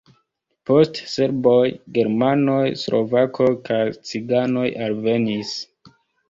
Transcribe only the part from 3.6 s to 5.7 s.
kaj ciganoj alvenis.